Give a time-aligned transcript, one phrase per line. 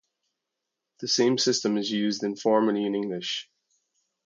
[1.01, 3.47] The same system is used informally in English.